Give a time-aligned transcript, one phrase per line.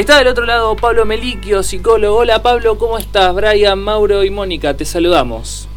[0.00, 2.20] Está del otro lado Pablo Meliquio, psicólogo.
[2.20, 3.34] Hola Pablo, ¿cómo estás?
[3.34, 5.68] Brian, Mauro y Mónica, te saludamos.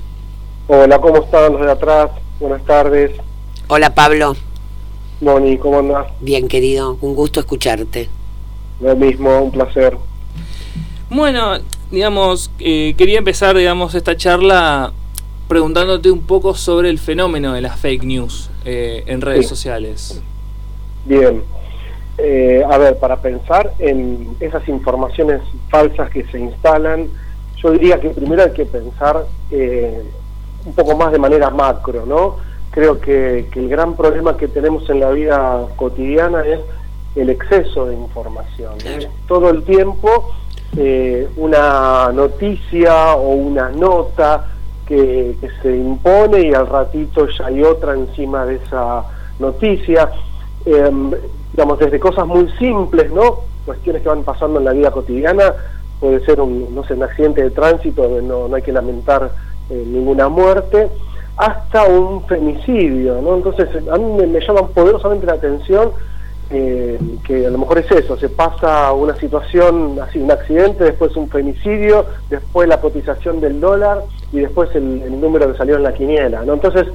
[0.69, 2.09] Hola, ¿cómo están los de atrás?
[2.39, 3.11] Buenas tardes.
[3.67, 4.37] Hola Pablo.
[5.19, 6.07] Moni, ¿cómo andas?
[6.21, 8.07] Bien querido, un gusto escucharte.
[8.79, 9.97] Lo mismo, un placer.
[11.09, 11.57] Bueno,
[11.91, 14.93] digamos, eh, quería empezar, digamos, esta charla
[15.49, 20.21] preguntándote un poco sobre el fenómeno de las fake news eh, en redes sociales.
[21.03, 21.43] Bien.
[22.17, 27.07] Eh, a ver, para pensar en esas informaciones falsas que se instalan,
[27.57, 30.03] yo diría que primero hay que pensar eh,
[30.65, 32.35] un poco más de manera macro, ¿no?
[32.71, 36.59] Creo que, el gran problema que tenemos en la vida cotidiana es
[37.15, 38.73] el exceso de información.
[39.27, 40.33] Todo el tiempo
[40.75, 44.47] eh, una noticia o una nota
[44.87, 49.03] que, que se impone y al ratito ya hay otra encima de esa
[49.39, 50.09] noticia.
[50.65, 51.11] Em,
[51.53, 53.41] digamos, desde cosas muy simples, ¿no?
[53.65, 55.53] Cuestiones que van pasando en la vida cotidiana,
[55.99, 59.31] puede ser un, no sé, un accidente de tránsito no, no hay que lamentar
[59.69, 60.89] eh, ninguna muerte,
[61.37, 63.35] hasta un femicidio, ¿no?
[63.35, 65.91] Entonces, a mí me, llama poderosamente la atención
[66.49, 71.15] eh, que a lo mejor es eso, se pasa una situación así, un accidente, después
[71.15, 75.83] un femicidio, después la cotización del dólar y después el, el número que salió en
[75.83, 76.53] la quiniela, ¿no?
[76.53, 76.87] Entonces,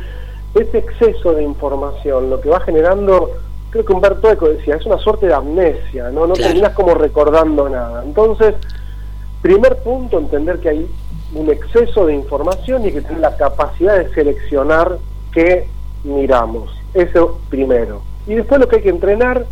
[0.55, 3.31] este exceso de información lo que va generando
[3.71, 7.69] creo que Humberto Eco decía, es una suerte de amnesia, no, no terminas como recordando
[7.69, 8.03] nada.
[8.05, 8.55] Entonces,
[9.43, 10.91] primer punto, entender que hay
[11.35, 14.99] un exceso de información y que tener la capacidad de seleccionar
[15.33, 15.69] qué
[16.05, 16.71] miramos.
[16.95, 18.03] Eso primero.
[18.27, 19.45] Y después lo que hay que entrenar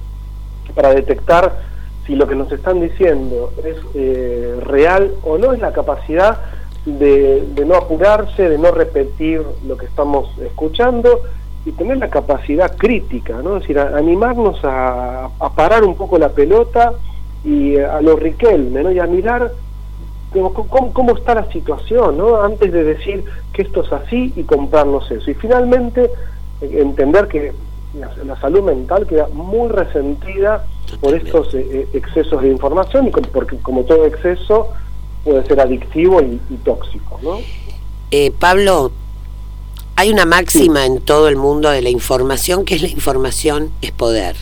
[0.74, 1.58] para detectar
[2.06, 6.40] si lo que nos están diciendo es eh, real o no es la capacidad
[6.84, 11.20] de, de no apurarse, de no repetir lo que estamos escuchando
[11.66, 13.56] y tener la capacidad crítica, ¿no?
[13.56, 16.92] Es decir, animarnos a, parar un poco la pelota
[17.44, 18.92] y eh, a lo Riquelme, ¿no?
[18.92, 19.50] Y a mirar
[20.32, 22.40] cómo, está la situación, ¿no?
[22.40, 25.28] Antes de decir que esto es así y comprarnos eso.
[25.28, 26.04] Y finalmente
[26.60, 27.52] eh, entender que
[27.94, 30.64] la, salud mental queda muy resentida
[31.00, 34.68] por estos eh, excesos de información y porque como todo exceso
[35.24, 37.38] puede ser adictivo y, tóxico, ¿no?
[38.38, 38.92] Pablo,
[39.96, 43.92] hay una máxima en todo el mundo de la información que es la información es
[43.92, 44.36] poder.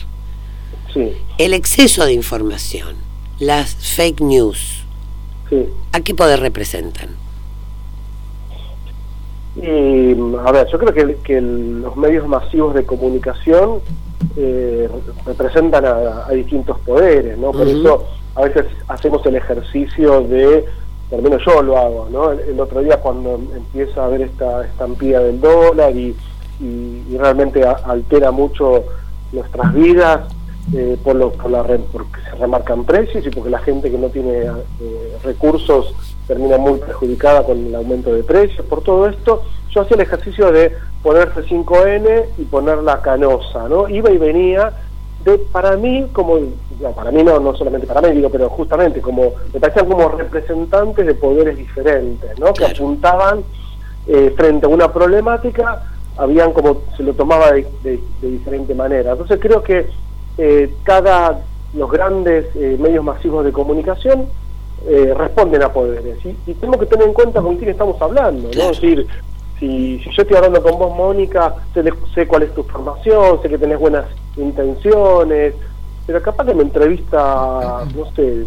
[0.93, 1.13] Sí.
[1.37, 2.95] El exceso de información,
[3.39, 4.83] las fake news,
[5.93, 7.15] ¿a qué poder representan?
[9.55, 10.11] Y,
[10.45, 13.79] a ver, yo creo que, que los medios masivos de comunicación
[14.35, 14.89] eh,
[15.25, 17.51] representan a, distintos poderes, ¿no?
[17.51, 18.05] Por eso
[18.35, 20.65] a veces hacemos el ejercicio de
[21.11, 22.31] lo menos yo lo hago, ¿no?
[22.31, 26.15] El, otro día cuando empieza a ver esta estampida del dólar y,
[27.17, 28.85] realmente altera mucho
[29.33, 30.21] nuestras vidas
[30.73, 31.51] eh, por, lo, por
[31.91, 35.93] porque se remarcan precios y porque la gente que no tiene eh, recursos
[36.27, 40.51] termina muy perjudicada con el aumento de precios, por todo esto, yo hacía el ejercicio
[40.51, 40.73] de
[41.03, 43.89] ponerse 5N y poner la canosa, ¿no?
[43.89, 44.71] Iba y venía
[45.25, 46.37] de, para mí, como,
[46.95, 51.05] para mí no, no solamente para mí, digo, pero justamente como, me parecían como representantes
[51.05, 52.53] de poderes diferentes, ¿no?
[52.53, 53.43] Que apuntaban
[54.07, 55.83] eh, frente a una problemática,
[56.15, 59.13] habían como, se lo tomaba de, diferente manera.
[59.13, 59.87] Entonces creo que
[60.37, 61.41] eh, cada,
[61.73, 64.27] los grandes eh, medios masivos de comunicación
[65.17, 68.69] responden a poderes, y, y, tenemos que tener en cuenta con quién estamos hablando, ¿no?
[68.69, 69.07] Es decir,
[69.59, 71.55] si, si yo estoy hablando con vos, Mónica,
[72.13, 74.05] sé, cuál es tu formación, sé que tenés buenas
[74.37, 75.55] intenciones,
[76.05, 78.45] pero capaz que me entrevista, no sé,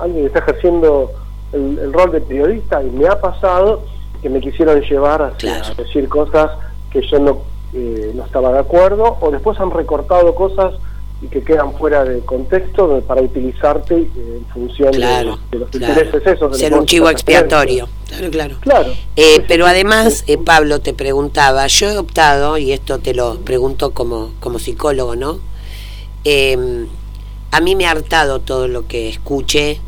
[0.00, 1.10] alguien que está ejerciendo
[1.52, 3.82] el, rol de periodista y me ha pasado
[4.22, 5.32] que me quisieron llevar a,
[5.76, 6.50] decir cosas
[6.90, 7.38] que yo no,
[7.72, 10.74] eh, no estaba de acuerdo, o después han recortado cosas
[11.22, 15.24] y que quedan fuera de contexto para utilizarte eh, en función de,
[15.58, 16.58] los intereses esos.
[16.58, 17.88] Ser un chivo expiatorio.
[18.08, 18.56] Claro, claro.
[18.60, 18.92] claro.
[19.16, 23.92] Eh, pero además, eh, Pablo, te preguntaba, yo he optado, y esto te lo pregunto
[23.92, 25.40] como, como psicólogo, ¿no?
[26.24, 26.86] Em,
[27.50, 29.78] a mí me ha hartado todo lo que escuché.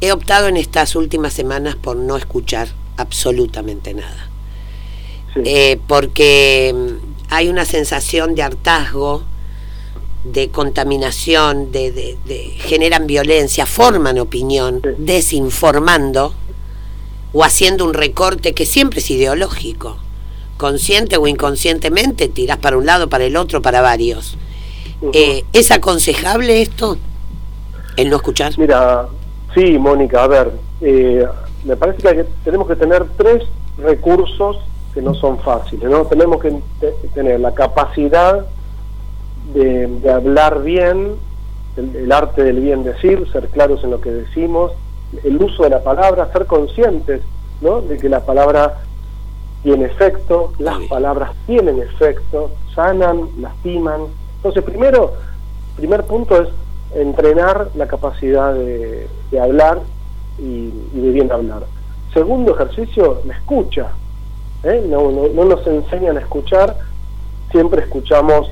[0.00, 4.24] He optado en estas últimas semanas por no escuchar absolutamente nada.
[5.86, 6.98] porque em,
[7.30, 9.22] hay una sensación de hartazgo
[10.32, 12.16] de contaminación, de,
[12.58, 16.34] generan violencia, forman opinión, desinformando
[17.32, 19.96] o haciendo un recorte que siempre es ideológico.
[20.56, 24.36] Consciente o inconscientemente tiras para un lado, para el otro, para varios.
[25.12, 26.96] Eh, ¿Es aconsejable esto?
[27.96, 28.58] El no escuchar.
[28.58, 29.06] Mira,
[29.54, 31.24] sí, Mónica, a ver, eh,
[31.64, 33.44] me parece que tenemos que tener tres
[33.76, 34.58] recursos
[34.92, 36.06] que no son fáciles, ¿no?
[36.06, 36.60] Tenemos que
[37.14, 38.46] tener la capacidad
[39.54, 41.16] de, hablar bien,
[41.76, 44.72] el, arte del bien decir, ser claros en lo que decimos,
[45.24, 47.22] el uso de la palabra, ser conscientes
[47.60, 47.80] ¿no?
[47.80, 48.82] de que la palabra
[49.62, 54.02] tiene efecto, las palabras tienen efecto, sanan, lastiman.
[54.36, 55.14] Entonces, primero,
[55.76, 56.48] primer punto es
[56.94, 59.08] entrenar la capacidad de,
[59.40, 59.80] hablar
[60.38, 61.64] y, de bien hablar.
[62.14, 63.88] Segundo ejercicio, la escucha.
[64.62, 64.84] ¿eh?
[64.88, 66.76] No, no, nos enseñan a escuchar,
[67.50, 68.50] siempre escuchamos,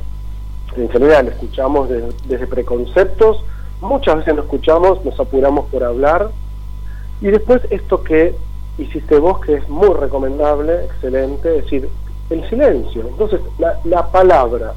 [0.77, 3.45] en general, escuchamos desde preconceptos,
[3.81, 6.31] muchas veces no escuchamos, nos apuramos por hablar,
[7.21, 8.35] y después esto que
[8.79, 11.89] hiciste vos, que es muy recomendable, excelente, es decir,
[12.31, 13.07] el silencio.
[13.09, 14.75] Entonces, la, la palabra,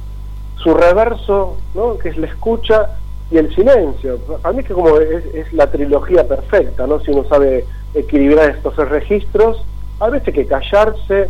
[0.63, 1.97] su reverso, ¿no?
[1.97, 2.97] que es la escucha
[3.31, 4.19] y el silencio.
[4.43, 6.99] A mí que como es, la trilogía perfecta, ¿no?
[6.99, 9.63] Si uno sabe equilibrar estos registros,
[9.99, 11.29] a veces hay que callarse,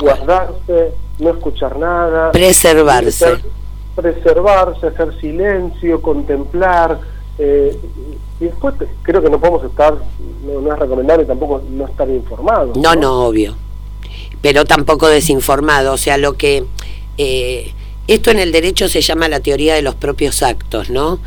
[0.00, 2.32] guardarse, no escuchar nada.
[2.32, 3.38] Preservarse.
[3.96, 7.00] Preservarse, hacer silencio, contemplar.
[7.38, 7.76] Eh,
[8.38, 9.94] y después creo que no podemos estar,
[10.44, 12.76] no, es recomendable tampoco no estar informados.
[12.76, 13.56] No, no, obvio.
[14.40, 15.94] Pero tampoco desinformado.
[15.94, 16.64] O sea, lo que...
[17.18, 17.72] Eh,
[18.06, 21.18] esto en el derecho se llama la teoría de los propios actos, ¿no?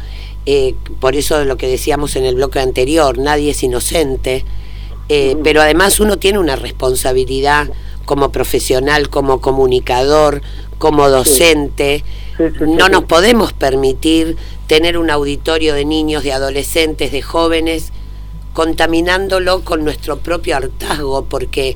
[0.46, 4.46] Eh, por eso lo que decíamos en el bloque anterior, nadie es inocente,
[5.10, 7.70] eh, pero además uno tiene una responsabilidad
[8.06, 10.42] como profesional, como comunicador,
[10.80, 12.04] como docente.
[12.60, 17.92] no nos podemos permitir tener un auditorio de niños, de adolescentes, de jóvenes,
[18.54, 21.76] contaminándolo con nuestro propio hartazgo, porque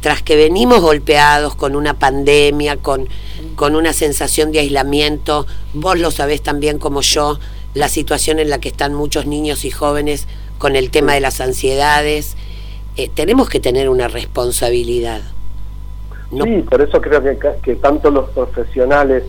[0.00, 3.08] tras que venimos golpeados con una pandemia, con,
[3.56, 7.38] con una sensación de aislamiento, vos lo sabés también como yo,
[7.74, 10.26] la situación en la que están muchos niños y jóvenes
[10.58, 12.36] con el tema de las ansiedades,
[12.96, 15.22] eh, tenemos que tener una responsabilidad.
[16.32, 19.24] Sí, por eso creo que, que tanto los profesionales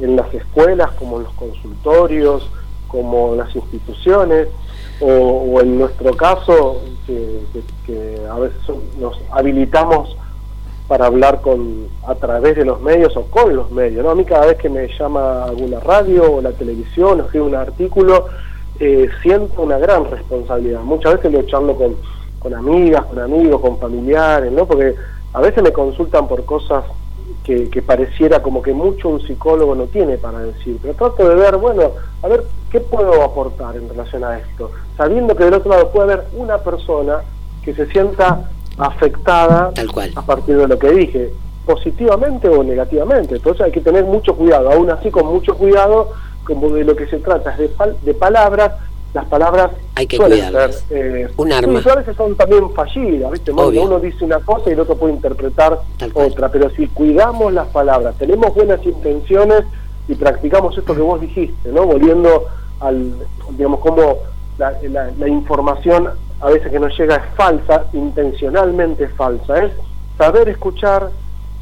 [0.00, 2.48] en las escuelas como en los consultorios,
[2.88, 4.48] como las instituciones,
[5.00, 8.58] o, en nuestro caso, que, a veces
[8.98, 10.16] nos habilitamos
[10.88, 14.04] para hablar con a través de los medios o con los medios.
[14.04, 14.10] ¿no?
[14.10, 17.54] A mí cada vez que me llama alguna radio o la televisión, o escribo un
[17.54, 18.26] artículo,
[18.78, 20.80] eh, siento una gran responsabilidad.
[20.80, 21.96] Muchas veces lo charlo con,
[22.38, 24.66] con amigas, con amigos, con familiares, ¿no?
[24.66, 24.94] porque
[25.34, 26.84] a veces me consultan por cosas
[27.42, 31.56] que, pareciera como que mucho un psicólogo no tiene para decir, pero trato de ver,
[31.58, 31.90] bueno,
[32.22, 34.70] a ver, ¿qué puedo aportar en relación a esto?
[34.96, 37.18] Sabiendo que del otro lado puede haber una persona
[37.62, 38.48] que se sienta
[38.78, 39.72] afectada
[40.16, 41.32] a partir de lo que dije,
[41.66, 43.36] positivamente o negativamente.
[43.36, 46.12] Entonces hay que tener mucho cuidado, aún así con mucho cuidado,
[46.44, 47.70] como de lo que se trata es de,
[48.02, 48.72] de palabras
[49.14, 50.84] las palabras hay que cuidarlas.
[50.90, 51.78] Eh, un arma.
[51.78, 53.52] a veces son también fallidas, ¿viste?
[53.52, 55.80] Uno dice una cosa y el otro puede interpretar
[56.12, 59.64] otra, pero si cuidamos las palabras, tenemos buenas intenciones
[60.08, 61.86] y practicamos esto que vos dijiste, ¿no?
[61.86, 62.44] Volviendo
[62.80, 63.14] al,
[63.50, 64.18] digamos, como
[64.58, 64.76] la,
[65.16, 66.08] la, información
[66.40, 69.72] a veces que nos llega es falsa, intencionalmente falsa, es
[70.18, 71.10] saber escuchar,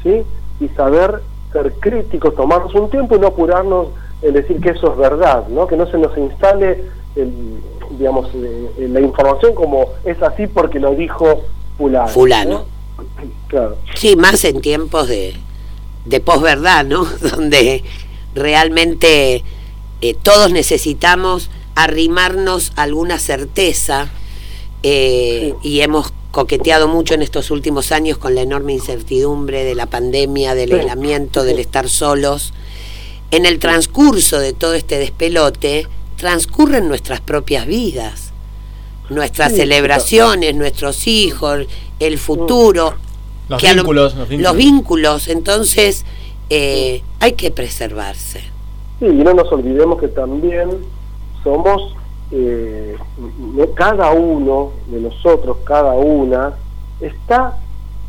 [0.01, 0.23] ¿sí?
[0.59, 1.21] Y saber
[1.51, 3.89] ser críticos, tomarnos un tiempo y no apurarnos
[4.23, 5.67] en decir que eso es verdad, ¿no?
[5.67, 6.83] Que no se nos instale
[7.15, 7.31] el,
[7.97, 11.43] digamos, eh, la información como es así porque lo dijo
[11.77, 12.07] fulano.
[12.07, 12.65] Fulano.
[13.47, 13.77] Claro.
[13.95, 15.35] Sí, más en tiempos de,
[16.05, 17.05] de posverdad, ¿no?
[17.35, 17.83] Donde
[18.35, 19.43] realmente
[20.01, 24.09] eh, todos necesitamos arrimarnos a alguna certeza
[24.83, 29.85] eh, y hemos coqueteado mucho en estos últimos años con la enorme incertidumbre de la
[29.85, 32.53] pandemia, del aislamiento, del estar solos.
[33.31, 35.87] En el transcurso de todo este despelote,
[36.23, 38.31] transcurren nuestras propias vidas,
[39.09, 41.67] nuestras celebraciones, nuestros hijos,
[41.99, 42.93] el futuro,
[43.49, 45.27] los, vínculos, los, vínculos.
[45.27, 46.05] entonces
[46.49, 48.39] eh, hay que preservarse.
[49.01, 50.69] Sí, y no nos olvidemos que también
[51.43, 51.93] somos,
[52.31, 52.95] eh,
[53.75, 56.53] cada uno de nosotros, cada una,
[57.01, 57.57] está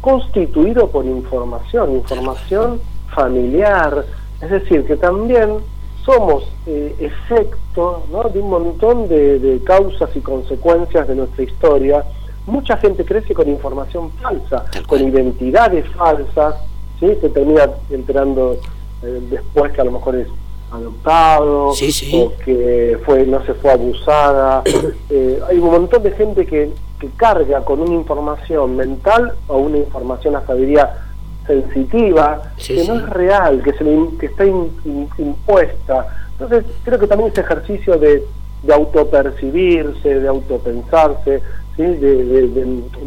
[0.01, 2.81] constituido por información, información
[3.13, 4.07] familiar,
[4.41, 5.74] es decir, que también
[6.05, 12.05] somos eh, efecto de un montón de, causas y consecuencias de nuestra historia.
[12.47, 16.57] Mucha gente crece con información falsa, con identidades falsas,
[17.01, 17.07] ¿sí?
[17.21, 18.59] se termina enterando
[19.03, 20.29] eh, después que a lo mejor es
[20.71, 24.63] adoptado o que fue no se fue abusada.
[25.11, 29.77] Eh, hay un montón de gente que, que carga con una información mental o una
[29.77, 31.04] información hasta diría
[31.47, 33.85] sensitiva, que no es real, que, se
[34.19, 36.07] que está impuesta.
[36.33, 38.25] Entonces, creo que también ese ejercicio de,
[38.63, 41.43] de autopercibirse, de autopensarse,
[41.77, 41.83] ¿sí?
[41.83, 42.49] de,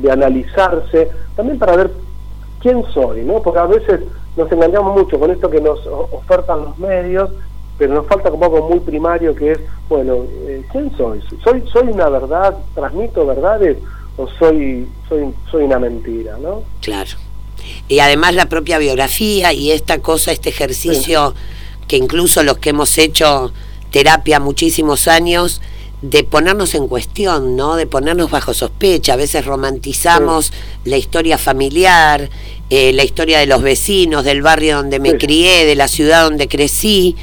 [0.01, 1.91] de, analizarse, también para ver
[2.61, 3.41] quién soy, ¿no?
[3.41, 4.01] Porque a veces
[4.35, 7.31] nos engañamos mucho con esto que nos ofertan los medios
[7.77, 11.21] pero nos falta como algo muy primario que es, bueno, eh, ¿quién soy?
[11.43, 13.77] ¿Soy soy una verdad, transmito verdades
[14.17, 16.63] o soy soy soy una mentira, ¿no?
[16.81, 17.11] Claro.
[17.87, 21.33] Y además la propia biografía y esta cosa, este ejercicio
[21.87, 23.53] que incluso los que hemos hecho
[23.91, 25.61] terapia muchísimos años,
[26.01, 27.75] de ponernos en cuestión, ¿no?
[27.75, 29.13] De ponernos bajo sospecha.
[29.13, 30.53] A veces romantizamos
[30.85, 32.29] la historia familiar,
[32.69, 36.47] eh, la historia de los vecinos, del barrio donde me crié, de la ciudad donde
[36.47, 37.15] crecí.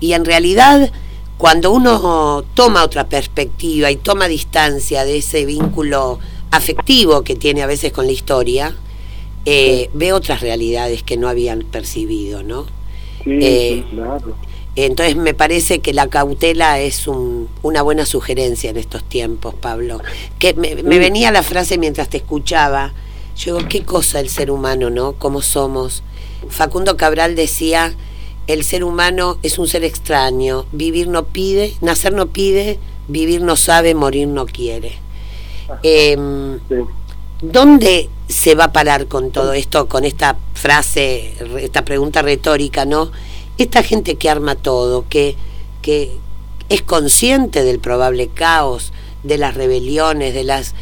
[0.00, 0.90] Y en realidad,
[1.36, 6.18] cuando uno toma otra perspectiva y toma distancia de ese vínculo
[6.50, 8.74] afectivo que tiene a veces con la historia,
[9.44, 12.66] eh, ve otras realidades que no habían percibido, ¿no?
[13.24, 14.36] Sí, eh, claro.
[14.74, 20.00] Entonces me parece que la cautela es una buena sugerencia en estos tiempos, Pablo.
[20.38, 22.94] Que me, venía la frase mientras te escuchaba.
[23.36, 25.12] Yo digo, qué cosa el ser humano, ¿no?
[25.14, 26.02] ¿Cómo somos?
[26.48, 27.94] Facundo Cabral decía,
[28.46, 30.64] el ser humano es un ser extraño.
[30.72, 34.92] Vivir no pide, nacer no pide, vivir no sabe, morir no quiere.
[35.82, 36.58] Em,
[37.42, 43.10] ¿Dónde se va a parar con todo esto, con esta frase, esta pregunta retórica, ¿no?
[43.58, 45.36] esta gente que arma todo, que,
[45.80, 46.12] que
[46.68, 50.74] es consciente del probable caos, de las rebeliones, de las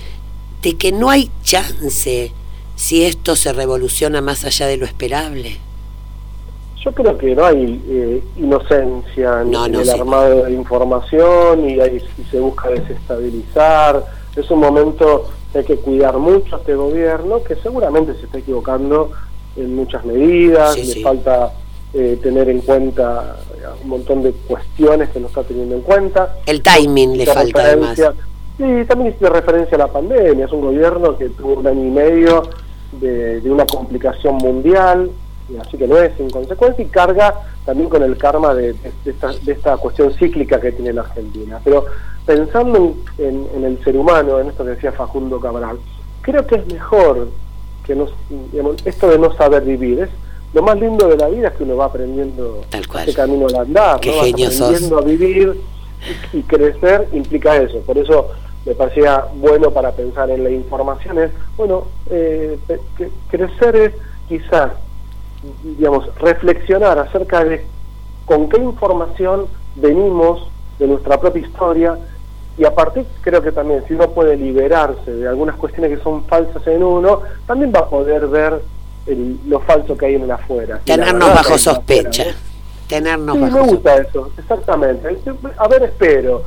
[0.62, 2.33] de que no hay chance
[2.76, 5.57] si esto se revoluciona más allá de lo esperable.
[6.85, 12.40] Yo creo que no hay eh, inocencia en, el armado de información y, ahí, se
[12.40, 14.05] busca desestabilizar.
[14.35, 19.11] Es un momento hay que cuidar mucho a este gobierno, que seguramente se está equivocando
[19.57, 21.52] en muchas medidas, le falta
[21.92, 23.37] eh, tener en cuenta
[23.83, 26.37] un montón de cuestiones que no está teniendo en cuenta.
[26.47, 27.99] El timing le falta además.
[28.57, 31.90] Sí, también hice referencia a la pandemia, es un gobierno que tuvo un año y
[31.90, 32.42] medio
[32.92, 35.11] de, una complicación mundial,
[35.61, 38.75] así que no es inconsecuente y carga también con el karma de,
[39.47, 41.59] esta, cuestión cíclica que tiene la Argentina.
[41.64, 41.87] Pero
[42.27, 45.79] pensando en, el ser humano, en esto que decía Facundo Cabral,
[46.23, 47.29] creo que es mejor
[47.85, 48.11] que nos,
[48.85, 50.11] esto de no saber vivir, es
[50.53, 54.05] lo más lindo de la vida es que uno va aprendiendo ese camino de andar,
[54.05, 54.12] ¿no?
[54.12, 55.61] aprendiendo a vivir
[56.33, 57.79] y, crecer implica eso.
[57.81, 58.31] Por eso
[58.67, 62.59] me parecía bueno para pensar en la información es, bueno, eh,
[63.31, 63.93] crecer es
[64.29, 64.73] quizás,
[65.62, 67.65] digamos, reflexionar acerca de
[68.27, 69.47] con qué información
[69.77, 70.49] venimos
[70.80, 71.99] de nuestra propia historia
[72.58, 76.25] y a partir creo que también si uno puede liberarse de algunas cuestiones que son
[76.25, 78.60] falsas en uno, también va a poder ver
[79.46, 80.80] lo falso que hay en el afuera.
[80.84, 82.34] Tenernos bajo sospecha.
[82.87, 85.16] Tenernos sí, me gusta eso, exactamente.
[85.56, 86.42] A ver, espero.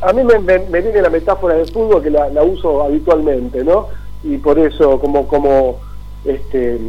[0.00, 3.88] a mí me, viene la metáfora del fútbol que la, uso habitualmente, ¿no?
[4.24, 5.78] Y por eso, como como
[6.24, 6.80] este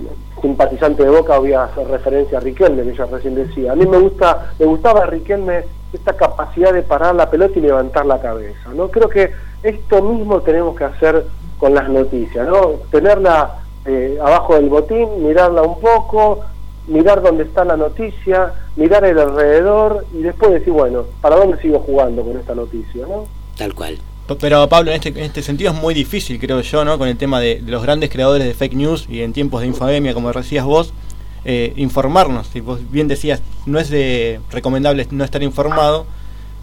[0.41, 3.73] simpatizante de Boca, voy a hacer referencia a Riquelme, que ella recién decía.
[3.73, 5.63] A mí me gusta me gustaba Riquelme
[5.93, 8.89] esta capacidad de parar la pelota y levantar la cabeza, ¿no?
[8.89, 9.31] Creo que
[9.63, 11.25] esto mismo tenemos que hacer
[11.57, 12.73] con las noticias, ¿no?
[12.91, 16.41] Tenerla eh, abajo del botín, mirarla un poco,
[16.87, 21.79] mirar dónde está la noticia, mirar el alrededor y después decir, bueno, ¿para dónde sigo
[21.79, 23.05] jugando con esta noticia?
[23.07, 23.25] ¿no?
[23.57, 23.97] Tal cual.
[24.41, 26.97] Pero Pablo, en este, en este sentido es muy difícil, creo yo, ¿no?
[26.97, 30.13] Con el tema de, los grandes creadores de fake news y en tiempos de infodemia,
[30.13, 30.93] como decías vos,
[31.45, 32.47] eh, informarnos.
[32.47, 36.05] Si vos bien decías, no es de recomendable no estar informado,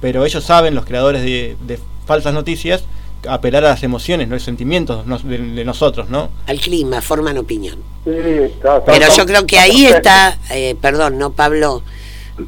[0.00, 2.84] pero ellos saben, los creadores de, de falsas noticias,
[3.28, 6.30] apelar a las emociones, no los sentimientos de, nosotros, ¿no?
[6.46, 7.78] Al clima, forman opinión.
[8.04, 11.82] Pero yo creo que ahí está, eh, perdón, ¿no, Pablo?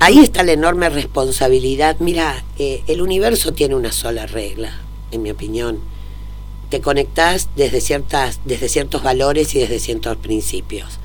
[0.00, 1.96] Ahí está la enorme responsabilidad.
[2.00, 4.80] Mira, eh, el universo tiene una sola regla,
[5.12, 5.80] en mi opinión.
[6.70, 10.98] Te conectás desde, ciertas, desde ciertos valores y desde ciertos principios.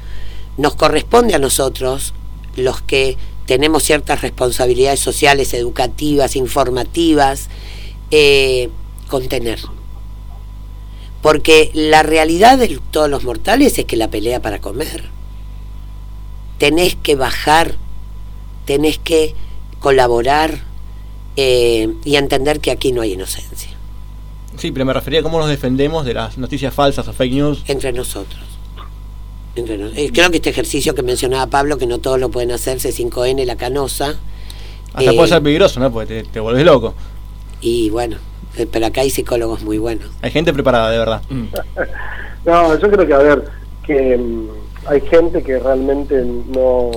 [0.62, 2.14] Nos corresponde a nosotros,
[2.56, 7.50] los que tenemos ciertas responsabilidades sociales, educativas, informativas,
[8.12, 8.70] eh,
[9.08, 9.60] contener.
[11.24, 15.06] Porque la realidad de todos los mortales es que la pelea para comer.
[16.60, 17.78] Tenés que bajar,
[18.66, 19.34] tenés que
[19.80, 20.60] colaborar
[21.38, 23.72] eh, y entender que aquí no hay inocencia.
[24.58, 27.64] Sí, pero me refería a cómo nos defendemos de las noticias falsas o fake news.
[27.66, 28.61] Entre nosotros.
[29.56, 33.46] Eh, creo que este ejercicio que mencionaba Pablo, que no todos lo pueden hacer, C5N,
[33.46, 34.20] la canosa.
[34.94, 35.92] Hasta puede eh, ser peligroso, ¿no?
[35.92, 36.94] Porque te, te volvés loco.
[37.60, 38.18] Y bueno,
[38.58, 40.10] eh, pero acá hay psicólogos muy buenos.
[40.22, 41.22] Hay gente preparada, de verdad.
[41.30, 41.46] Mm.
[42.46, 43.44] no, yo creo que, a ver,
[43.86, 44.48] que mm,
[44.88, 46.92] hay gente que realmente no,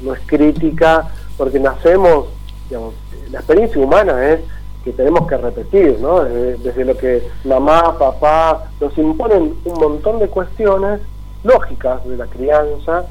[0.00, 2.26] no es crítica, porque nacemos,
[2.68, 2.94] digamos,
[3.30, 4.40] la experiencia humana es
[4.84, 6.22] que tenemos que repetir, ¿no?
[6.22, 11.00] Desde, lo que mamá, papá nos imponen un montón de cuestiones
[11.46, 13.04] lógicas de la crianza,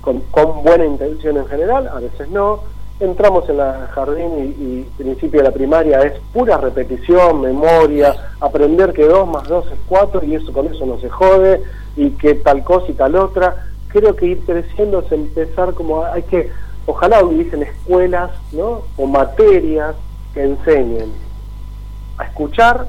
[0.00, 2.60] con, con buena intención en general, a veces no,
[3.00, 9.04] entramos en la jardín y, principio de la primaria es pura repetición, memoria, aprender que
[9.04, 11.62] 2 más 2 es 4 y eso con eso no se jode
[11.96, 13.66] y que tal cosa y tal otra.
[13.88, 16.50] Creo que ir creciendo es empezar como hay que,
[16.86, 18.82] ojalá hubiesen escuelas ¿no?
[18.96, 19.94] o materias
[20.32, 21.12] que enseñen
[22.18, 22.86] a escuchar,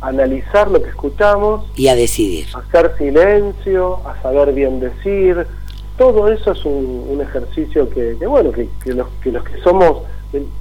[0.00, 2.46] analizar lo que escuchamos y a decidir.
[2.54, 5.46] A hacer silencio, a saber bien decir,
[5.96, 10.02] todo eso es un, ejercicio que, bueno, que, los, que los que somos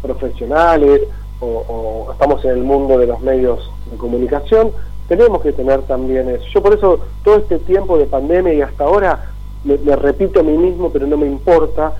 [0.01, 1.01] profesionales
[1.41, 4.71] o, estamos en el mundo de los medios de comunicación,
[5.07, 6.45] tenemos que tener también eso.
[6.53, 9.31] Yo por eso todo este tiempo de pandemia y hasta ahora
[9.63, 11.93] me, repito a mí mismo, pero no me importa,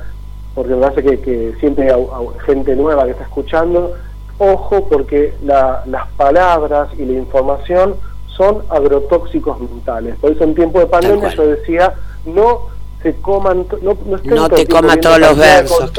[0.54, 2.08] porque me parece que, siempre hay
[2.46, 3.94] gente nueva que está escuchando,
[4.38, 7.96] ojo porque las palabras y la información
[8.28, 10.16] son agrotóxicos mentales.
[10.18, 11.94] Por eso en tiempo de pandemia yo decía,
[12.26, 12.68] no
[13.02, 15.92] se coman, no, no, te coma todos los versos.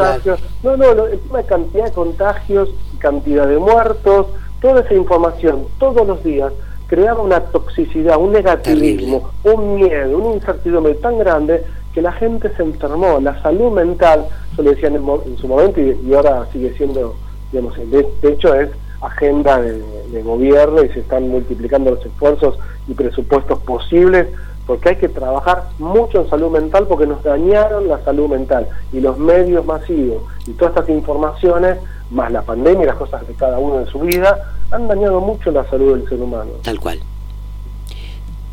[0.63, 4.27] No, no, no, encima cantidad de contagios, cantidad de muertos,
[4.61, 6.53] toda esa información todos los días
[6.87, 12.63] creaba una toxicidad, un negativismo, un miedo, una incertidumbre tan grande que la gente se
[12.63, 13.19] enfermó.
[13.21, 14.27] La salud mental,
[14.57, 17.17] yo lo decía en, su momento y, ahora sigue siendo,
[17.53, 22.95] digamos, de, hecho es agenda de, de gobierno y se están multiplicando los esfuerzos y
[22.95, 24.29] presupuestos posibles
[24.67, 29.01] porque hay que trabajar mucho en salud mental porque nos dañaron la salud mental y
[29.01, 31.79] los medios masivos y todas estas informaciones,
[32.11, 35.51] más la pandemia y las cosas de cada uno en su vida, han dañado mucho
[35.53, 36.51] la salud del ser humano.
[36.63, 37.01] Tal cual.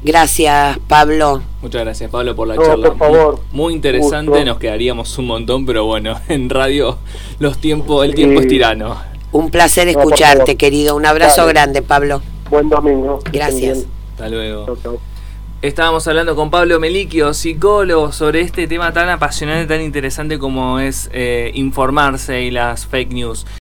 [0.03, 1.41] Gracias, Pablo.
[1.61, 2.89] Muchas gracias, Pablo, por la charla.
[2.89, 3.39] Por favor.
[3.51, 6.97] Muy, interesante, nos quedaríamos un montón, pero bueno, en radio
[7.39, 8.97] los tiempos, el tiempo es tirano.
[9.31, 10.95] Un placer escucharte, querido.
[10.95, 12.21] Un abrazo grande, Pablo.
[12.49, 13.19] Buen domingo.
[13.31, 13.85] Gracias.
[14.11, 14.77] Hasta luego.
[15.63, 21.09] Estábamos hablando con Pablo Meliquio, psicólogo, sobre este tema tan apasionante, tan interesante como es
[21.13, 23.45] eh, informarse y las fake news.